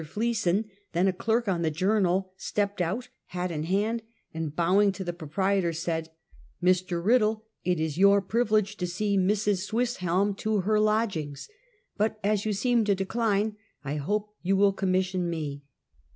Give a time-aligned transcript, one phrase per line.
[0.03, 4.01] Fleeson, then a clerk on the Journal, stepped out, hat in hand,
[4.33, 6.09] and bowing to the proprietor, said:"
[6.69, 7.05] Mr.
[7.05, 9.59] Riddle, it is your privilege to see Mrs.
[9.61, 11.47] Swiss, helm to her lodgings,
[11.97, 15.61] but as you seem to decline, I hope you will commission me."